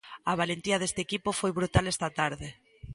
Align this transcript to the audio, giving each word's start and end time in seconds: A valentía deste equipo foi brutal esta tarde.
A 0.31 0.33
valentía 0.41 0.79
deste 0.79 1.01
equipo 1.07 1.29
foi 1.39 1.51
brutal 1.57 1.85
esta 1.93 2.09
tarde. 2.19 2.47